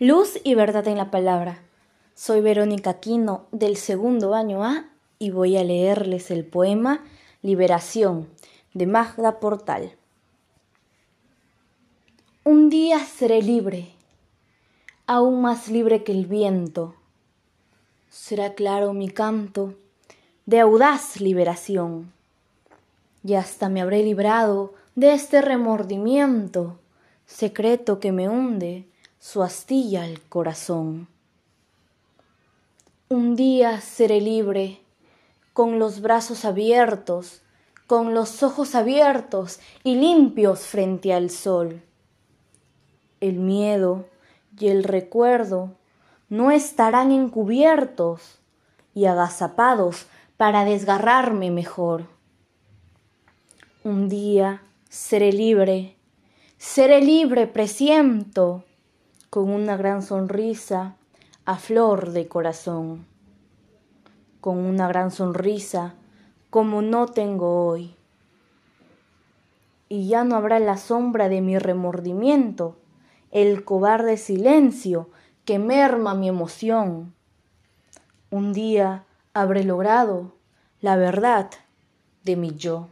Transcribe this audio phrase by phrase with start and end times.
[0.00, 1.58] Luz y verdad en la palabra.
[2.14, 4.84] Soy Verónica Quino del segundo año A
[5.18, 7.02] y voy a leerles el poema
[7.42, 8.28] Liberación
[8.74, 9.96] de Magda Portal.
[12.44, 13.88] Un día seré libre,
[15.08, 16.94] aún más libre que el viento.
[18.08, 19.74] Será claro mi canto
[20.46, 22.12] de audaz liberación
[23.24, 26.78] y hasta me habré librado de este remordimiento
[27.26, 28.86] secreto que me hunde
[29.20, 31.08] su astilla al corazón.
[33.08, 34.80] Un día seré libre,
[35.52, 37.42] con los brazos abiertos,
[37.88, 41.82] con los ojos abiertos y limpios frente al sol.
[43.20, 44.06] El miedo
[44.56, 45.72] y el recuerdo
[46.28, 48.38] no estarán encubiertos
[48.94, 52.06] y agazapados para desgarrarme mejor.
[53.82, 55.96] Un día seré libre,
[56.58, 58.64] seré libre, presiento,
[59.30, 60.96] con una gran sonrisa
[61.44, 63.06] a flor de corazón,
[64.40, 65.94] con una gran sonrisa
[66.48, 67.94] como no tengo hoy.
[69.90, 72.78] Y ya no habrá la sombra de mi remordimiento,
[73.30, 75.10] el cobarde silencio
[75.44, 77.14] que merma mi emoción.
[78.30, 79.04] Un día
[79.34, 80.32] habré logrado
[80.80, 81.50] la verdad
[82.24, 82.88] de mi yo.